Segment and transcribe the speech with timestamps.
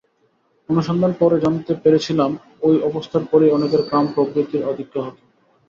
[0.69, 2.31] অনুসন্ধানে পরে জানতে পেরেছিলাম,
[2.63, 5.17] ঐ অবস্থার পরই অনেকের কাম-প্রবৃত্তির আধিক্য হত।